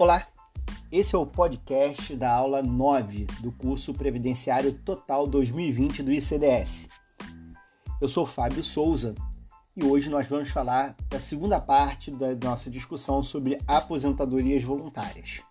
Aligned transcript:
Olá, 0.00 0.26
esse 0.90 1.14
é 1.14 1.18
o 1.18 1.26
podcast 1.26 2.16
da 2.16 2.32
aula 2.32 2.62
9 2.62 3.26
do 3.42 3.52
curso 3.52 3.92
Previdenciário 3.92 4.72
Total 4.72 5.26
2020 5.26 6.02
do 6.02 6.10
ICDS. 6.10 6.88
Eu 8.00 8.08
sou 8.08 8.24
Fábio 8.24 8.62
Souza 8.64 9.14
e 9.76 9.84
hoje 9.84 10.08
nós 10.08 10.26
vamos 10.26 10.48
falar 10.48 10.96
da 11.10 11.20
segunda 11.20 11.60
parte 11.60 12.10
da 12.10 12.34
nossa 12.34 12.70
discussão 12.70 13.22
sobre 13.22 13.58
aposentadorias 13.68 14.64
voluntárias. 14.64 15.42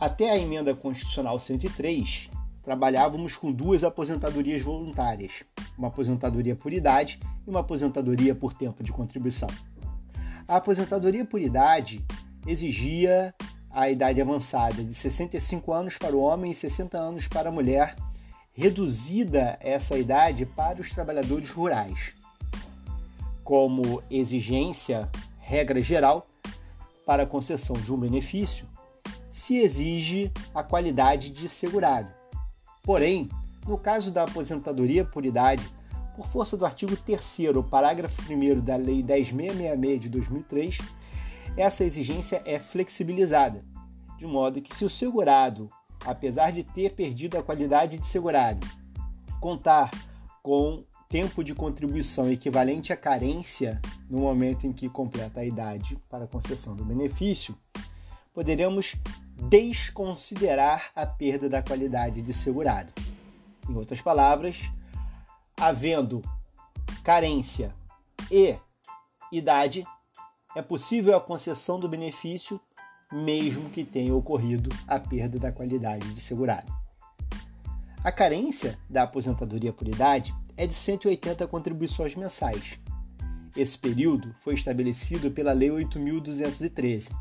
Até 0.00 0.30
a 0.30 0.38
emenda 0.38 0.74
constitucional 0.74 1.38
103, 1.38 2.30
trabalhávamos 2.62 3.36
com 3.36 3.52
duas 3.52 3.84
aposentadorias 3.84 4.62
voluntárias, 4.62 5.44
uma 5.76 5.88
aposentadoria 5.88 6.56
por 6.56 6.72
idade 6.72 7.20
e 7.46 7.50
uma 7.50 7.60
aposentadoria 7.60 8.34
por 8.34 8.54
tempo 8.54 8.82
de 8.82 8.90
contribuição. 8.92 9.50
A 10.48 10.56
aposentadoria 10.56 11.24
por 11.26 11.38
idade 11.38 12.02
exigia 12.46 13.34
a 13.70 13.88
idade 13.90 14.20
avançada 14.20 14.84
de 14.84 14.94
65 14.94 15.72
anos 15.72 15.96
para 15.96 16.14
o 16.14 16.20
homem 16.20 16.52
e 16.52 16.54
60 16.54 16.98
anos 16.98 17.26
para 17.26 17.48
a 17.48 17.52
mulher, 17.52 17.96
reduzida 18.54 19.58
essa 19.60 19.96
idade 19.96 20.44
para 20.44 20.80
os 20.80 20.90
trabalhadores 20.90 21.50
rurais. 21.50 22.14
Como 23.42 24.02
exigência, 24.10 25.10
regra 25.38 25.82
geral, 25.82 26.26
para 27.06 27.22
a 27.22 27.26
concessão 27.26 27.76
de 27.76 27.92
um 27.92 27.98
benefício, 27.98 28.66
se 29.30 29.56
exige 29.56 30.30
a 30.54 30.62
qualidade 30.62 31.30
de 31.30 31.48
segurado. 31.48 32.12
Porém, 32.82 33.28
no 33.66 33.78
caso 33.78 34.10
da 34.10 34.24
aposentadoria 34.24 35.04
por 35.04 35.24
idade, 35.24 35.66
por 36.14 36.26
força 36.26 36.56
do 36.56 36.66
artigo 36.66 36.94
3 36.94 37.48
parágrafo 37.70 38.20
1 38.30 38.60
da 38.60 38.76
Lei 38.76 39.02
10666 39.02 40.02
de 40.02 40.08
2003, 40.10 40.78
essa 41.56 41.84
exigência 41.84 42.42
é 42.44 42.58
flexibilizada, 42.58 43.64
de 44.18 44.26
modo 44.26 44.62
que 44.62 44.74
se 44.74 44.84
o 44.84 44.90
segurado, 44.90 45.68
apesar 46.04 46.52
de 46.52 46.64
ter 46.64 46.94
perdido 46.94 47.38
a 47.38 47.42
qualidade 47.42 47.98
de 47.98 48.06
segurado, 48.06 48.66
contar 49.40 49.90
com 50.42 50.84
tempo 51.08 51.44
de 51.44 51.54
contribuição 51.54 52.30
equivalente 52.30 52.92
à 52.92 52.96
carência 52.96 53.80
no 54.08 54.20
momento 54.20 54.66
em 54.66 54.72
que 54.72 54.88
completa 54.88 55.40
a 55.40 55.44
idade 55.44 55.98
para 56.08 56.26
concessão 56.26 56.74
do 56.74 56.84
benefício, 56.84 57.54
poderemos 58.32 58.96
desconsiderar 59.36 60.90
a 60.94 61.04
perda 61.04 61.48
da 61.48 61.62
qualidade 61.62 62.22
de 62.22 62.32
segurado. 62.32 62.92
Em 63.68 63.74
outras 63.74 64.00
palavras, 64.00 64.70
havendo 65.56 66.22
carência 67.04 67.74
e 68.30 68.56
idade, 69.30 69.84
é 70.54 70.62
possível 70.62 71.16
a 71.16 71.20
concessão 71.20 71.78
do 71.78 71.88
benefício 71.88 72.60
mesmo 73.12 73.68
que 73.68 73.84
tenha 73.84 74.14
ocorrido 74.14 74.70
a 74.88 74.98
perda 74.98 75.38
da 75.38 75.52
qualidade 75.52 76.12
de 76.14 76.20
segurado. 76.20 76.72
A 78.02 78.10
carência 78.10 78.78
da 78.88 79.02
aposentadoria 79.02 79.72
por 79.72 79.86
idade 79.86 80.34
é 80.56 80.66
de 80.66 80.74
180 80.74 81.46
contribuições 81.46 82.16
mensais. 82.16 82.78
Esse 83.54 83.78
período 83.78 84.34
foi 84.40 84.54
estabelecido 84.54 85.30
pela 85.30 85.52
Lei 85.52 85.68
8.213. 85.68 87.12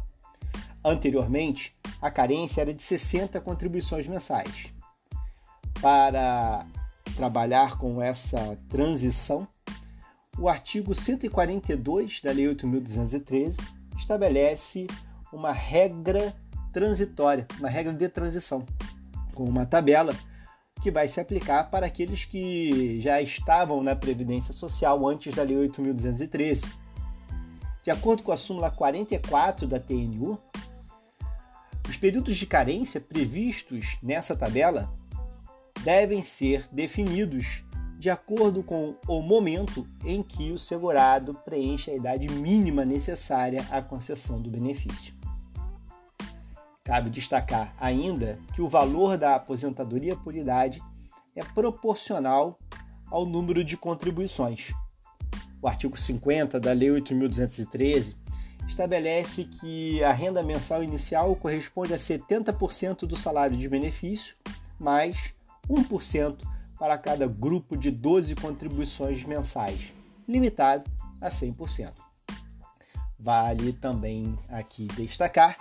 Anteriormente, 0.83 1.75
a 2.02 2.09
carência 2.09 2.61
era 2.61 2.73
de 2.73 2.81
60 2.81 3.39
contribuições 3.41 4.07
mensais. 4.07 4.73
Para 5.79 6.65
trabalhar 7.15 7.77
com 7.77 8.02
essa 8.02 8.57
transição, 8.69 9.47
o 10.42 10.50
artigo 10.50 10.95
142 10.95 12.20
da 12.20 12.31
Lei 12.31 12.47
8.213 12.47 13.59
estabelece 13.95 14.88
uma 15.31 15.52
regra 15.52 16.36
transitória, 16.73 17.45
uma 17.60 17.70
regra 17.70 17.93
de 17.93 18.10
transição, 18.10 18.65
com 19.36 19.43
uma 19.43 19.67
tabela 19.67 20.15
que 20.82 20.89
vai 20.89 21.08
se 21.08 21.20
aplicar 21.20 21.70
para 21.70 21.86
aqueles 21.86 22.26
que 22.26 22.99
já 22.99 23.21
estavam 23.21 23.83
na 23.83 23.95
Previdência 23.95 24.52
Social 24.52 25.08
antes 25.08 25.32
da 25.36 25.43
Lei 25.43 25.58
8.213. 25.58 26.65
De 27.83 27.92
acordo 27.92 28.23
com 28.23 28.32
a 28.32 28.38
súmula 28.38 28.71
44 28.71 29.67
da 29.67 29.80
TNU, 29.80 30.39
os 31.88 31.98
períodos 31.98 32.36
de 32.36 32.48
carência 32.48 32.99
previstos 32.99 33.99
nessa 34.02 34.36
tabela 34.36 34.92
devem 35.83 36.23
ser 36.23 36.67
definidos 36.71 37.64
de 38.02 38.10
acordo 38.10 38.64
com 38.64 38.95
o 39.08 39.22
momento 39.22 39.88
em 40.04 40.23
que 40.23 40.52
o 40.52 40.58
segurado 40.58 41.36
preenche 41.45 41.92
a 41.92 41.95
idade 41.95 42.28
mínima 42.28 42.84
necessária 42.84 43.64
à 43.70 43.80
concessão 43.80 44.42
do 44.42 44.50
benefício. 44.50 45.14
Cabe 46.84 47.12
destacar 47.12 47.76
ainda 47.80 48.39
que 48.56 48.62
o 48.62 48.67
valor 48.67 49.20
da 49.20 49.36
aposentadoria 49.36 50.16
por 50.16 50.36
idade 50.36 50.82
é 51.36 51.44
proporcional 51.44 52.58
ao 53.12 53.23
número 53.23 53.64
de 53.64 53.78
contribuições. 53.78 54.73
O 55.62 55.68
artigo 55.68 55.95
50 55.95 56.60
da 56.60 56.73
Lei 56.73 56.89
8.213 56.89 58.16
estabelece 58.68 59.44
que 59.44 60.04
a 60.04 60.12
renda 60.12 60.42
mensal 60.42 60.83
inicial 60.83 61.36
corresponde 61.36 61.94
a 61.94 61.98
70% 61.98 63.06
do 63.06 63.16
salário 63.16 63.56
de 63.56 63.70
benefício, 63.70 64.36
mais 64.80 65.36
1% 65.70 66.51
para 66.81 66.97
cada 66.97 67.27
grupo 67.27 67.77
de 67.77 67.92
12 67.92 68.33
contribuições 68.33 69.23
mensais, 69.23 69.93
limitado 70.27 70.83
a 71.21 71.30
100%. 71.30 71.93
Vale 73.19 73.71
também 73.71 74.36
aqui 74.49 74.87
destacar 74.87 75.55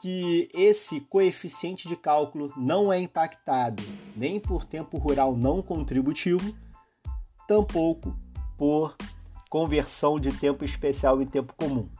que 0.00 0.48
esse 0.54 1.00
coeficiente 1.00 1.86
de 1.86 1.94
cálculo 1.96 2.50
não 2.56 2.90
é 2.90 2.98
impactado 2.98 3.82
nem 4.16 4.40
por 4.40 4.64
tempo 4.64 4.96
rural 4.96 5.36
não 5.36 5.60
contributivo, 5.60 6.56
tampouco 7.46 8.16
por 8.56 8.96
conversão 9.50 10.18
de 10.18 10.32
tempo 10.32 10.64
especial 10.64 11.20
em 11.20 11.26
tempo 11.26 11.52
comum. 11.58 11.90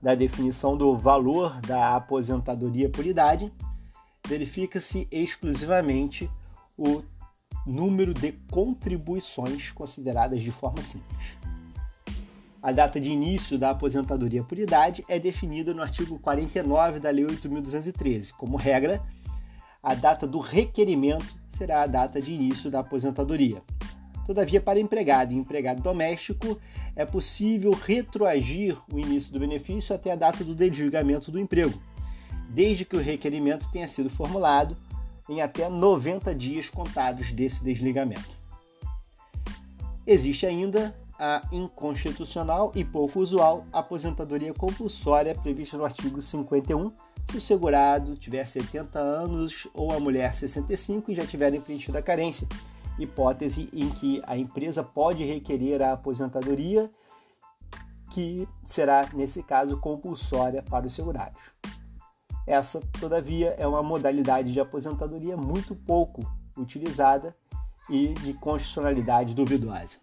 Da 0.00 0.14
definição 0.14 0.76
do 0.76 0.96
valor 0.96 1.60
da 1.62 1.96
aposentadoria 1.96 2.88
por 2.88 3.04
idade, 3.04 3.52
verifica-se 4.28 5.08
exclusivamente 5.10 6.30
o 6.78 7.02
número 7.66 8.14
de 8.14 8.32
contribuições 8.50 9.70
consideradas 9.70 10.42
de 10.42 10.50
forma 10.50 10.82
simples. 10.82 11.38
A 12.62 12.72
data 12.72 13.00
de 13.00 13.08
início 13.08 13.58
da 13.58 13.70
aposentadoria 13.70 14.44
por 14.44 14.58
idade 14.58 15.02
é 15.08 15.18
definida 15.18 15.72
no 15.72 15.80
artigo 15.80 16.18
49 16.18 17.00
da 17.00 17.10
Lei 17.10 17.24
8.213. 17.24 18.32
Como 18.32 18.56
regra, 18.56 19.02
a 19.82 19.94
data 19.94 20.26
do 20.26 20.38
requerimento 20.38 21.34
será 21.48 21.82
a 21.82 21.86
data 21.86 22.20
de 22.20 22.32
início 22.32 22.70
da 22.70 22.80
aposentadoria. 22.80 23.62
Todavia, 24.26 24.60
para 24.60 24.78
empregado 24.78 25.32
e 25.32 25.36
empregado 25.36 25.82
doméstico, 25.82 26.60
é 26.94 27.06
possível 27.06 27.72
retroagir 27.72 28.76
o 28.92 28.98
início 28.98 29.32
do 29.32 29.40
benefício 29.40 29.94
até 29.94 30.12
a 30.12 30.16
data 30.16 30.44
do 30.44 30.54
desligamento 30.54 31.30
do 31.30 31.40
emprego, 31.40 31.80
desde 32.50 32.84
que 32.84 32.96
o 32.96 33.00
requerimento 33.00 33.70
tenha 33.70 33.88
sido 33.88 34.10
formulado 34.10 34.76
em 35.30 35.40
até 35.40 35.68
90 35.68 36.34
dias 36.34 36.68
contados 36.68 37.30
desse 37.30 37.62
desligamento. 37.62 38.28
Existe 40.04 40.44
ainda 40.44 40.94
a 41.18 41.42
inconstitucional 41.52 42.72
e 42.74 42.84
pouco 42.84 43.20
usual 43.20 43.64
aposentadoria 43.72 44.52
compulsória 44.52 45.34
prevista 45.34 45.76
no 45.76 45.84
artigo 45.84 46.20
51, 46.20 46.92
se 47.30 47.36
o 47.36 47.40
segurado 47.40 48.14
tiver 48.14 48.44
70 48.46 48.98
anos 48.98 49.68
ou 49.72 49.92
a 49.92 50.00
mulher 50.00 50.34
65 50.34 51.12
e 51.12 51.14
já 51.14 51.24
tiverem 51.24 51.60
preenchido 51.60 51.96
a 51.96 52.02
carência, 52.02 52.48
hipótese 52.98 53.68
em 53.72 53.88
que 53.90 54.20
a 54.26 54.36
empresa 54.36 54.82
pode 54.82 55.22
requerer 55.22 55.80
a 55.80 55.92
aposentadoria, 55.92 56.90
que 58.10 58.48
será, 58.64 59.08
nesse 59.12 59.42
caso, 59.44 59.78
compulsória 59.78 60.62
para 60.62 60.86
os 60.86 60.92
segurados. 60.92 61.52
Essa, 62.46 62.80
todavia, 63.00 63.54
é 63.58 63.66
uma 63.66 63.82
modalidade 63.82 64.52
de 64.52 64.60
aposentadoria 64.60 65.36
muito 65.36 65.74
pouco 65.74 66.22
utilizada 66.56 67.34
e 67.88 68.14
de 68.14 68.34
constitucionalidade 68.34 69.34
duvidosa. 69.34 69.98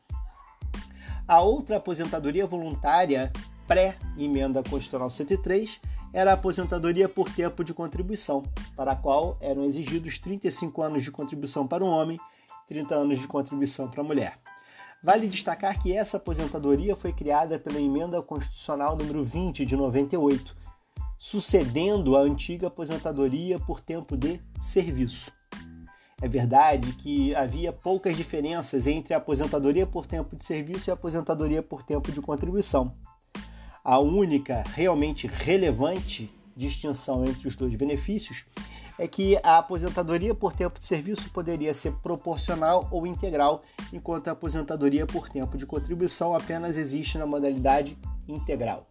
A 1.28 1.42
outra 1.42 1.78
aposentadoria 1.78 2.48
voluntária 2.48 3.32
pré-emenda 3.68 4.64
constitucional 4.64 5.10
103 5.10 5.82
era 6.14 6.32
a 6.32 6.34
aposentadoria 6.36 7.10
por 7.10 7.30
tempo 7.30 7.64
de 7.64 7.74
contribuição, 7.74 8.44
para 8.76 8.94
a 8.94 8.96
qual 8.96 9.38
eram 9.42 9.66
exigidos 9.66 10.18
35 10.20 10.82
anos 10.82 11.04
de 11.04 11.12
contribuição 11.12 11.68
para 11.68 11.84
o 11.84 11.90
homem, 11.90 12.18
30 12.68 12.96
anos 12.96 13.20
de 13.20 13.28
contribuição 13.28 13.90
para 13.90 14.02
a 14.02 14.06
mulher. 14.06 14.40
Vale 15.04 15.28
destacar 15.28 15.78
que 15.80 15.94
essa 15.96 16.18
aposentadoria 16.18 16.96
foi 16.96 17.14
criada 17.14 17.60
pela 17.60 17.80
emenda 17.80 18.22
constitucional 18.22 18.96
número 18.96 19.24
20 19.24 19.66
de 19.66 19.76
98, 19.76 20.56
sucedendo 21.18 22.16
a 22.16 22.22
antiga 22.22 22.68
aposentadoria 22.68 23.60
por 23.60 23.82
tempo 23.82 24.16
de 24.16 24.40
serviço. 24.60 25.32
É 26.22 26.28
verdade 26.28 26.94
que 26.94 27.36
havia 27.36 27.72
poucas 27.72 28.16
diferenças 28.16 28.88
entre 28.88 29.14
a 29.14 29.18
aposentadoria 29.18 29.86
por 29.86 30.06
tempo 30.06 30.36
de 30.36 30.44
serviço 30.44 30.90
e 30.90 30.92
a 30.92 30.96
aposentadoria 30.96 31.62
por 31.62 31.84
tempo 31.84 32.12
de 32.12 32.22
contribuição. 32.22 32.96
A 33.84 34.00
única 34.00 34.64
realmente 34.74 35.28
relevante 35.28 36.30
distinção 36.56 37.24
entre 37.26 37.48
os 37.48 37.56
dois 37.56 37.76
benefícios 37.76 38.46
é 38.98 39.08
que 39.08 39.38
a 39.44 39.60
aposentadoria 39.60 40.34
por 40.34 40.54
tempo 40.54 40.80
de 40.80 40.86
serviço 40.86 41.30
poderia 41.30 41.74
ser 41.74 41.94
proporcional 41.98 42.88
ou 42.90 43.06
integral, 43.06 43.62
enquanto 43.94 44.28
a 44.28 44.32
aposentadoria 44.32 45.06
por 45.06 45.30
tempo 45.30 45.56
de 45.56 45.68
contribuição 45.68 46.36
apenas 46.36 46.76
existe 46.78 47.18
na 47.18 47.28
modalidade 47.28 47.96
integral. 48.28 48.88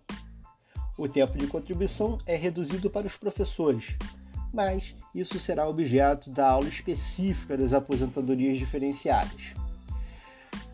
O 0.97 1.07
tempo 1.07 1.37
de 1.37 1.47
contribuição 1.47 2.19
é 2.25 2.35
reduzido 2.35 2.89
para 2.89 3.07
os 3.07 3.17
professores, 3.17 3.97
mas 4.53 4.95
isso 5.15 5.39
será 5.39 5.69
objeto 5.69 6.31
da 6.31 6.49
aula 6.49 6.69
específica 6.69 7.57
das 7.57 7.73
aposentadorias 7.75 8.57
diferenciadas. 8.57 9.55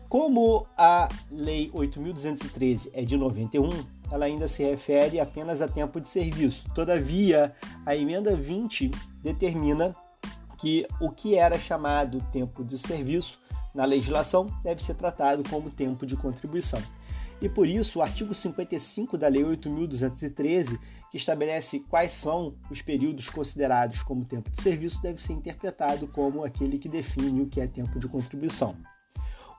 Como 0.07 0.65
a 0.77 1.09
Lei 1.31 1.71
8.213 1.71 2.91
é 2.93 3.03
de 3.03 3.17
91, 3.17 3.69
ela 4.11 4.25
ainda 4.25 4.47
se 4.47 4.63
refere 4.63 5.19
apenas 5.19 5.61
a 5.61 5.67
tempo 5.67 5.99
de 5.99 6.07
serviço. 6.07 6.69
Todavia, 6.73 7.53
a 7.85 7.95
emenda 7.95 8.35
20 8.35 8.91
determina 9.23 9.95
que 10.57 10.87
o 11.01 11.09
que 11.09 11.35
era 11.35 11.57
chamado 11.57 12.21
tempo 12.31 12.63
de 12.63 12.77
serviço 12.77 13.39
na 13.73 13.85
legislação 13.85 14.47
deve 14.63 14.81
ser 14.83 14.93
tratado 14.93 15.43
como 15.49 15.71
tempo 15.71 16.05
de 16.05 16.15
contribuição. 16.15 16.81
E 17.43 17.49
por 17.49 17.67
isso, 17.67 17.99
o 17.99 18.01
artigo 18.01 18.33
55 18.33 19.17
da 19.17 19.27
Lei 19.27 19.43
8.213, 19.43 20.79
que 21.11 21.17
estabelece 21.17 21.81
quais 21.81 22.13
são 22.13 22.55
os 22.71 22.81
períodos 22.81 23.29
considerados 23.29 24.01
como 24.01 24.23
tempo 24.23 24.49
de 24.49 24.61
serviço, 24.61 25.01
deve 25.01 25.21
ser 25.21 25.33
interpretado 25.33 26.07
como 26.07 26.45
aquele 26.45 26.77
que 26.77 26.87
define 26.87 27.41
o 27.41 27.47
que 27.47 27.59
é 27.59 27.67
tempo 27.67 27.99
de 27.99 28.07
contribuição. 28.07 28.77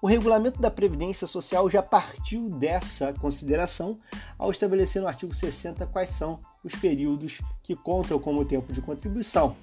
O 0.01 0.07
regulamento 0.07 0.63
da 0.63 0.71
Previdência 0.71 1.27
Social 1.27 1.69
já 1.69 1.83
partiu 1.83 2.49
dessa 2.49 3.13
consideração 3.13 3.99
ao 4.39 4.51
estabelecer 4.51 5.03
no 5.03 5.09
artigo 5.09 5.35
60 5.35 5.87
quais 5.89 6.09
são 6.09 6.41
os 6.65 6.75
períodos 6.75 7.43
que 7.63 7.77
contam 7.77 8.19
como 8.19 8.47
tempo 8.47 8.73
de 8.73 8.81
contribuição. 8.81 9.55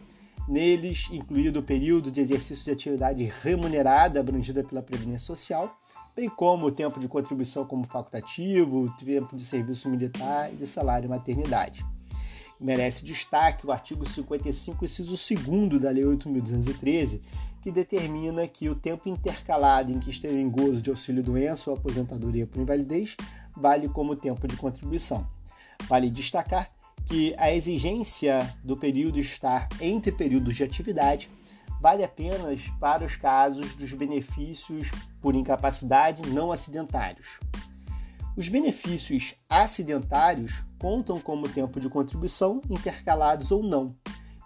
Neles, 0.48 1.10
incluído 1.12 1.60
o 1.60 1.64
período 1.64 2.12
de 2.12 2.22
exercício 2.22 2.66
de 2.66 2.72
atividade 2.72 3.24
remunerada 3.42 4.20
abrangida 4.20 4.64
pela 4.64 4.84
Previdência 4.84 5.26
Social, 5.26 5.81
bem 6.16 6.30
como 6.30 6.68
o 6.68 6.72
tempo 6.72 7.00
de 7.00 7.08
contribuição 7.08 7.66
como 7.66 7.86
facultativo, 7.86 8.86
o 8.86 8.92
tempo 8.92 9.36
de 9.36 9.44
serviço 9.44 9.90
militar 9.90 10.52
e 10.52 10.56
de 10.56 10.68
salário 10.68 11.08
e 11.08 11.10
maternidade. 11.10 11.86
Merece 12.60 13.04
destaque 13.04 13.66
o 13.66 13.72
artigo 13.72 14.08
55, 14.08 14.86
inciso 14.86 15.16
2 15.36 15.82
da 15.82 15.90
Lei 15.90 16.04
8.213, 16.04 17.22
que 17.62 17.72
determina 17.72 18.48
que 18.48 18.70
o 18.70 18.76
tempo 18.76 19.10
intercalado 19.10 19.92
em 19.92 20.00
que 20.00 20.10
esteve 20.10 20.40
em 20.40 20.50
gozo 20.50 20.82
de 20.82 20.90
auxílio-doença 20.90 21.70
ou 21.70 21.78
aposentadoria 21.78 22.46
por 22.46 22.62
invalidez 22.62 23.16
vale 23.56 23.88
como 23.90 24.16
tempo 24.16 24.48
de 24.48 24.56
contribuição. 24.58 25.28
Vale 25.88 26.10
destacar 26.10 26.72
que 27.06 27.34
a 27.38 27.54
exigência 27.54 28.48
do 28.64 28.78
período 28.78 29.20
estar 29.20 29.68
entre 29.80 30.12
períodos 30.12 30.56
de 30.56 30.64
atividade 30.64 31.30
vale 31.82 32.04
apenas 32.04 32.62
para 32.80 33.04
os 33.04 33.16
casos 33.16 33.74
dos 33.74 33.92
benefícios 33.94 34.92
por 35.20 35.36
incapacidade 35.36 36.30
não 36.30 36.52
acidentários. 36.52 37.40
Os 38.38 38.48
benefícios 38.48 39.34
acidentários 39.50 40.64
contam 40.80 41.20
como 41.20 41.50
tempo 41.50 41.80
de 41.80 41.90
contribuição, 41.90 42.62
intercalados 42.70 43.52
ou 43.52 43.64
não. 43.64 43.92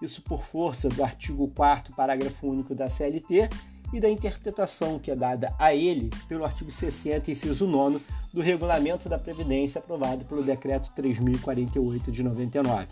Isso 0.02 0.22
por 0.22 0.44
força 0.44 0.88
do 0.90 1.04
artigo 1.04 1.48
4 1.50 1.94
parágrafo 1.94 2.48
único 2.48 2.74
da 2.74 2.90
CLT 2.90 3.50
e 3.94 4.00
da 4.00 4.10
interpretação 4.10 4.98
que 4.98 5.12
é 5.12 5.16
dada 5.16 5.54
a 5.60 5.76
ele 5.76 6.10
pelo 6.28 6.46
artigo 6.46 6.72
60, 6.72 7.30
inciso 7.30 7.68
9 7.68 8.02
do 8.34 8.42
Regulamento 8.42 9.08
da 9.08 9.20
Previdência 9.20 9.80
aprovado 9.80 10.26
pelo 10.26 10.44
Decreto 10.44 10.92
3048 10.96 12.12
de 12.12 12.24
99. 12.24 12.88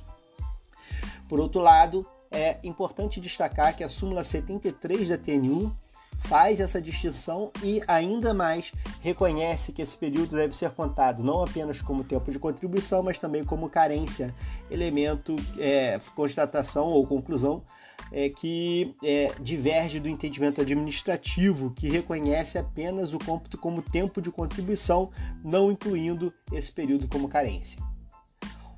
Por 1.28 1.40
outro 1.40 1.62
lado, 1.62 2.06
é 2.34 2.60
importante 2.64 3.22
destacar 3.22 3.76
que 3.76 3.84
a 3.84 3.90
súmula 3.90 4.24
73 4.24 5.10
da 5.10 5.18
TNU 5.18 5.74
faz 6.20 6.60
essa 6.60 6.82
distinção 6.82 7.52
e 7.62 7.82
ainda 7.88 8.34
mais 8.34 8.72
reconhece 9.02 9.72
que 9.72 9.82
esse 9.82 9.96
período 9.96 10.36
deve 10.36 10.56
ser 10.56 10.72
contado 10.72 11.24
não 11.24 11.44
apenas 11.44 11.82
como 11.82 12.04
tempo 12.04 12.32
de 12.32 12.40
contribuição, 12.40 13.04
mas 13.04 13.18
também 13.18 13.44
como 13.44 13.70
carência, 13.70 14.34
elemento, 14.70 15.36
é, 15.58 16.00
constatação 16.16 16.86
ou 16.88 17.06
conclusão 17.06 17.64
é, 18.12 18.30
que 18.30 18.96
é, 19.04 19.34
diverge 19.42 20.00
do 20.00 20.08
entendimento 20.08 20.62
administrativo, 20.62 21.72
que 21.72 21.90
reconhece 21.90 22.58
apenas 22.58 23.14
o 23.14 23.20
cômputo 23.20 23.58
como 23.58 23.82
tempo 23.82 24.22
de 24.22 24.32
contribuição, 24.32 25.10
não 25.44 25.72
incluindo 25.72 26.34
esse 26.52 26.72
período 26.72 27.08
como 27.08 27.28
carência. 27.28 27.82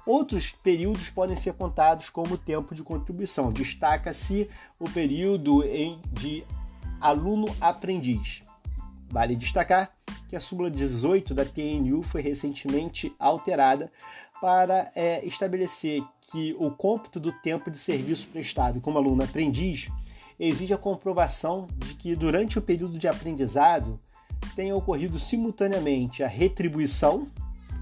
Outros 0.05 0.51
períodos 0.51 1.09
podem 1.09 1.35
ser 1.35 1.53
contados 1.53 2.09
como 2.09 2.37
tempo 2.37 2.75
de 2.75 2.83
contribuição. 2.83 3.51
Destaca-se 3.51 4.49
o 4.79 4.89
período 4.89 5.63
de 6.11 6.43
aluno-aprendiz. 7.01 8.43
Vale 9.09 9.35
destacar 9.35 9.91
que 10.27 10.35
a 10.35 10.41
súmula 10.41 10.69
18 10.69 11.33
da 11.33 11.45
TNU 11.45 12.03
foi 12.03 12.21
recentemente 12.21 13.15
alterada 13.19 13.91
para 14.41 14.91
é, 14.95 15.25
estabelecer 15.25 16.03
que 16.21 16.55
o 16.59 16.69
cômputo 16.71 17.19
do 17.19 17.31
tempo 17.31 17.71
de 17.71 17.77
serviço 17.77 18.27
prestado 18.27 18.81
como 18.81 18.97
aluno-aprendiz 18.97 19.87
exige 20.39 20.73
a 20.73 20.77
comprovação 20.77 21.67
de 21.77 21.95
que 21.95 22.15
durante 22.15 22.59
o 22.59 22.61
período 22.61 22.97
de 22.97 23.07
aprendizado 23.07 23.99
tenha 24.55 24.75
ocorrido 24.75 25.17
simultaneamente 25.17 26.23
a 26.23 26.27
retribuição, 26.27 27.27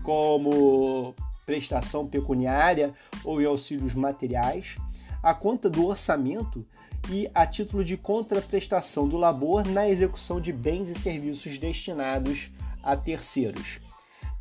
como 0.04 1.16
prestação 1.46 2.08
pecuniária 2.08 2.94
ou 3.24 3.42
em 3.42 3.46
auxílios 3.46 3.94
materiais, 3.94 4.78
a 5.22 5.34
conta 5.34 5.70
do 5.70 5.86
orçamento 5.86 6.66
e 7.10 7.30
a 7.34 7.46
título 7.46 7.84
de 7.84 7.98
contraprestação 7.98 9.08
do 9.08 9.18
labor 9.18 9.66
na 9.66 9.90
execução 9.90 10.40
de 10.40 10.54
bens 10.54 10.90
e 10.90 10.96
serviços 10.96 11.58
destinados 11.58 12.52
a 12.82 12.96
terceiros. 12.96 13.80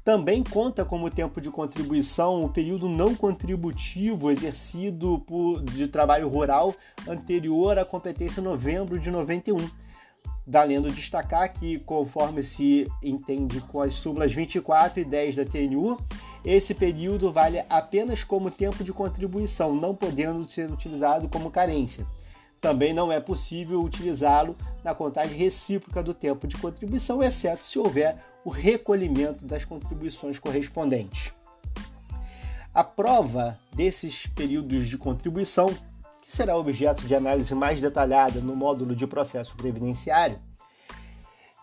Também 0.05 0.43
conta 0.43 0.85
como 0.85 1.11
tempo 1.11 1.41
de 1.41 1.49
contribuição 1.49 2.45
o 2.45 2.49
período 2.49 2.89
não 2.89 3.15
contributivo 3.15 4.33
exercido 4.33 5.21
por, 5.21 5.63
de 5.63 5.87
trabalho 5.87 6.29
rural 6.29 6.75
anterior 7.07 7.79
à 7.79 7.85
competência 7.85 8.43
novembro 8.43 8.99
de 8.99 9.13
91. 9.13 9.59
Valendo 10.45 10.91
destacar 10.91 11.53
que, 11.53 11.79
conforme 11.79 12.43
se 12.43 12.91
entende 13.01 13.61
com 13.61 13.81
as 13.81 13.95
súmulas 13.95 14.33
24 14.33 15.01
e 15.01 15.05
10 15.05 15.37
da 15.37 15.45
TNU, 15.45 15.97
esse 16.45 16.75
período 16.75 17.33
vale 17.33 17.65
apenas 17.69 18.25
como 18.25 18.51
tempo 18.51 18.83
de 18.83 18.93
contribuição, 18.93 19.75
não 19.75 19.95
podendo 19.95 20.49
ser 20.49 20.71
utilizado 20.71 21.29
como 21.29 21.51
carência. 21.51 22.07
Também 22.61 22.93
não 22.93 23.11
é 23.11 23.21
possível 23.21 23.83
utilizá-lo 23.83 24.57
na 24.85 24.95
contagem 24.95 25.37
recíproca 25.37 26.03
do 26.03 26.15
tempo 26.15 26.47
de 26.47 26.57
contribuição, 26.57 27.23
exceto 27.23 27.65
se 27.65 27.79
houver 27.79 28.25
o 28.45 28.51
recolhimento 28.51 29.45
das 29.45 29.65
contribuições 29.65 30.39
correspondentes. 30.39 31.33
A 32.75 32.83
prova 32.83 33.59
desses 33.75 34.27
períodos 34.29 34.89
de 34.89 34.97
contribuição, 34.97 35.75
que 36.23 36.33
será 36.33 36.57
objeto 36.57 37.07
de 37.07 37.15
análise 37.15 37.55
mais 37.55 37.81
detalhada 37.81 38.41
no 38.41 38.57
módulo 38.57 38.97
de 38.97 39.07
processo 39.07 39.55
previdenciário, 39.57 40.39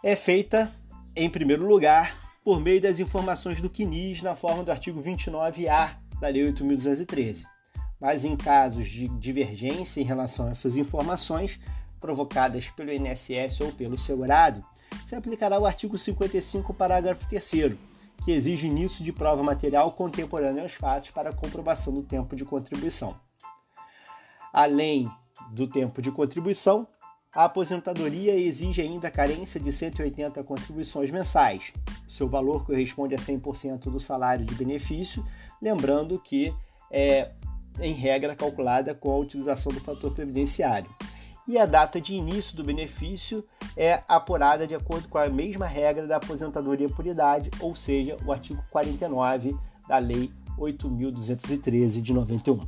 é 0.03 0.15
feita, 0.15 0.71
em 1.15 1.29
primeiro 1.29 1.65
lugar, 1.67 2.28
por 2.49 2.59
meio 2.59 2.81
das 2.81 2.97
informações 2.99 3.61
do 3.61 3.69
CNIS 3.69 4.23
na 4.23 4.35
forma 4.35 4.63
do 4.63 4.71
artigo 4.71 4.99
29A 5.03 5.97
da 6.19 6.29
Lei 6.29 6.47
8.213. 6.47 7.45
Mas 8.01 8.25
em 8.25 8.35
casos 8.35 8.87
de 8.87 9.07
divergência 9.07 10.01
em 10.01 10.03
relação 10.03 10.47
a 10.47 10.49
essas 10.49 10.75
informações 10.75 11.59
provocadas 11.99 12.67
pelo 12.71 12.91
INSS 12.91 13.61
ou 13.61 13.71
pelo 13.73 13.99
segurado, 13.99 14.65
se 15.05 15.13
aplicará 15.13 15.59
o 15.59 15.65
artigo 15.67 15.95
55, 15.95 16.73
parágrafo 16.73 17.27
3 17.27 17.75
que 18.25 18.31
exige 18.31 18.65
início 18.65 19.03
de 19.05 19.13
prova 19.13 19.43
material 19.43 19.91
contemporânea 19.91 20.63
aos 20.63 20.73
fatos 20.73 21.11
para 21.11 21.31
comprovação 21.31 21.93
do 21.93 22.01
tempo 22.01 22.35
de 22.35 22.45
contribuição. 22.45 23.15
Além 24.51 25.07
do 25.51 25.67
tempo 25.67 26.01
de 26.01 26.11
contribuição, 26.11 26.87
a 27.33 27.45
aposentadoria 27.45 28.35
exige 28.35 28.81
ainda 28.81 29.07
a 29.07 29.11
carência 29.11 29.59
de 29.59 29.71
180 29.71 30.43
contribuições 30.43 31.11
mensais. 31.11 31.71
Seu 32.07 32.27
valor 32.27 32.65
corresponde 32.65 33.13
a 33.13 33.19
100% 33.19 33.91
do 33.91 33.99
salário 33.99 34.45
de 34.45 34.55
benefício, 34.55 35.23
lembrando 35.61 36.19
que 36.19 36.53
é, 36.91 37.31
em 37.79 37.93
regra, 37.93 38.35
calculada 38.35 38.95
com 38.95 39.11
a 39.11 39.17
utilização 39.17 39.71
do 39.71 39.79
fator 39.79 40.11
previdenciário. 40.11 40.89
E 41.47 41.57
a 41.57 41.65
data 41.65 41.99
de 42.01 42.13
início 42.13 42.55
do 42.55 42.63
benefício 42.63 43.43
é 43.75 44.03
apurada 44.07 44.67
de 44.67 44.75
acordo 44.75 45.07
com 45.07 45.17
a 45.17 45.29
mesma 45.29 45.65
regra 45.65 46.05
da 46.05 46.17
aposentadoria 46.17 46.89
por 46.89 47.05
idade, 47.05 47.49
ou 47.59 47.75
seja, 47.75 48.17
o 48.25 48.31
artigo 48.31 48.63
49 48.69 49.55
da 49.87 49.97
Lei 49.97 50.31
8.213 50.57 52.01
de 52.01 52.13
91. 52.13 52.59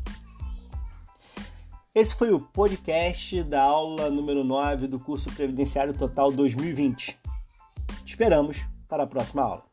Esse 1.94 2.16
foi 2.16 2.32
o 2.32 2.40
podcast 2.40 3.44
da 3.44 3.62
aula 3.62 4.10
número 4.10 4.46
9 4.46 4.88
do 4.88 4.98
curso 4.98 5.30
Previdenciário 5.34 5.94
Total 5.94 6.32
2020. 6.32 7.20
Esperamos 8.06 8.66
para 8.88 9.04
a 9.04 9.08
próxima 9.08 9.42
aula. 9.42 9.71